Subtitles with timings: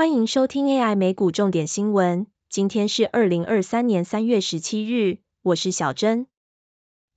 [0.00, 2.26] 欢迎收听 AI 美股重点新闻。
[2.48, 6.26] 今天是二零二三年三月十七日，我是小珍。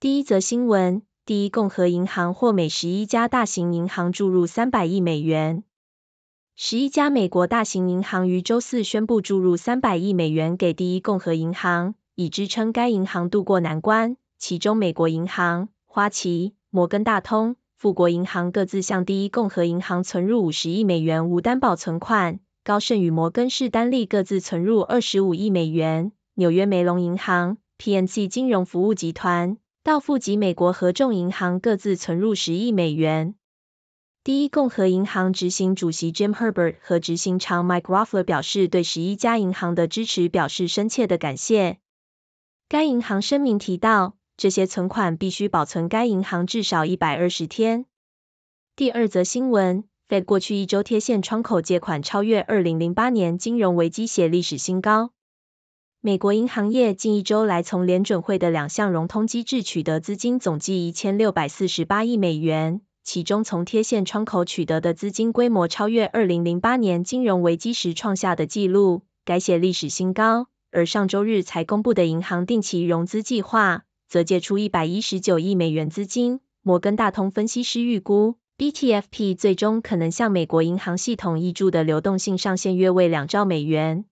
[0.02, 5.64] 第一则新闻：第一共和银行获美十一家大型银行注入三百亿美元。
[6.58, 14.18] 十一家美国大型银行于周四宣布注入三百亿美元给第一共和银行，以支撑该银行渡过难关。
[14.38, 22.42] 其中，美国银行、花旗、摩根大通、富国银行各自向第一共和银行存入五十亿美元无担保存款。
[22.66, 33.36] 高盛与摩根士丹利各自存入二十五亿美元，纽约梅隆银行、PNC 金融服务集团、道富及美国合众银行各自存入十亿美元。
[34.24, 41.80] 第一共和银行执行主席 Jim Herbert 和执行长 Mike Roffler 表示，对十一家银行的支持表示深切的感谢。
[42.70, 47.86] 该银行声明提到，这些存款必须保存该银行至少一百二十天。
[48.78, 49.84] 第二则新闻。
[50.10, 55.12] Fed 过去一周贴现窗口借款超越二零零八年金融危机写历史新高。
[56.02, 70.48] 美国银行业近一周来从联准会的两项融通机制取得资金总计一千六百四十八亿美元，其中从贴现窗口取得的资金规模超越二零零八年金融危机时创下的纪录，改写历史新高。
[70.72, 76.42] 而上周日才公布的银行定期融资计划，则借出一百一十九亿美元资金。
[76.62, 78.36] 摩根大通分析师预估。
[78.64, 84.06] BTFP 最终可能向美国银行系统挹注的流动性上限约为两兆美元。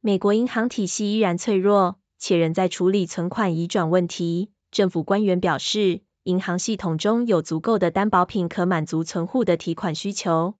[0.00, 4.52] 美国银行体系依然脆弱，且仍在处理存款移转问题。
[4.70, 10.54] 政府官员表示，银行系统中有足够的担保品可满足存户的提款需求。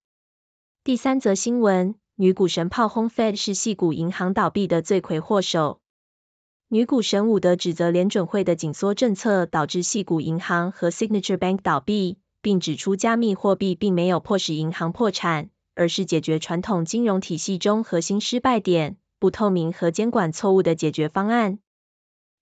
[0.83, 5.79] 第三则新闻：女股神炮轰 Fed 是系股银行倒闭的罪魁祸首。
[6.67, 12.19] 女股神伍德指责联准会的紧缩政策导致系股银行和 Signature Bank 倒闭。
[12.47, 21.59] 并指出，加密货币并没有迫使银行破产，而是解决传统金融体系中核心失败点——不透明和监管错误的解决方案。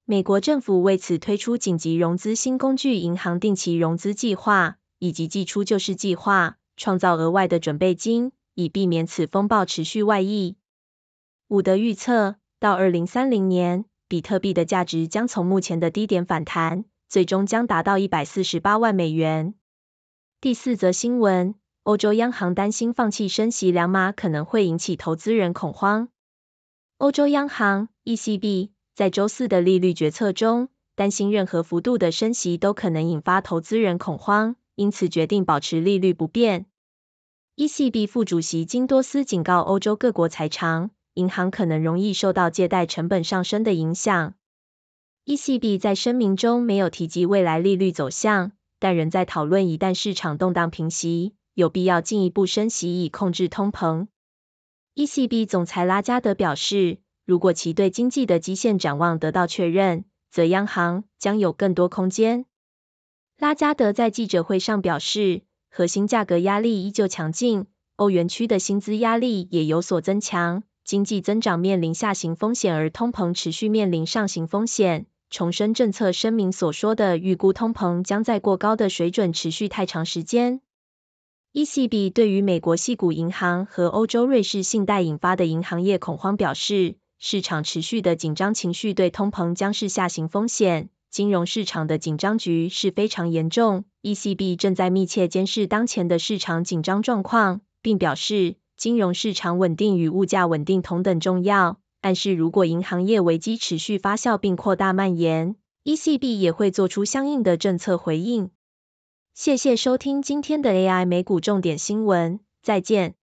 [0.04, 10.56] 美国政府为此推出紧急融资新工具——银行定期融资计划，以及寄出救市计划，创造额外的准备金，以避免此风暴持续外溢。
[11.48, 19.54] 伍德预测，到二零三零年，比特币的价值将从目前的低点反弹，最终将达到一百四十八万美元。
[20.44, 26.10] 第四则新闻：欧洲央行担心放弃升息两码可能会引起投资人恐慌。
[26.98, 36.66] 欧洲央行 ECB 在周四的利率决策中，担心任何幅度的升息都可能引发投资人恐慌，因此决定保持利率不变。
[37.56, 44.34] ECB 副主席金多斯警告欧洲各国财长，银行可能容易受到借贷成本上升的影响。
[45.24, 48.52] ECB 在声明中没有提及未来利率走向。
[48.78, 54.08] 但仍在讨论，一旦市场动荡平息，有必要进一步升息以控制通膨。
[54.94, 62.44] ECB 总裁拉加德表示，如果其对经济的基线展望得到确认，则央行将有更多空间。
[63.38, 75.06] 拉加德在记者会上表示，核心价格压力依旧强劲，欧元区的薪资压力也有所增强，经济增长面临下行风险，而通膨持续面临上行风险。
[75.30, 80.60] 重申政策声明所说的预估通膨将在过高的水准持续太长时间。
[81.52, 93.84] ECB 对于美国系股银行和欧洲瑞士信贷引发的银行业恐慌表示，市场持续的紧张情绪对通膨将是下行风险，金融市场的紧张局势非常严重。
[94.02, 101.78] ECB 正在密切监视当前的市场紧张状况，并表示金融市场稳定与物价稳定同等重要。
[102.04, 108.50] 但是如果银行业危机持续发酵并扩大蔓延，ECB 也会做出相应的政策回应。
[109.32, 113.14] 谢谢收听今天的 AI 美股重点新闻，再见。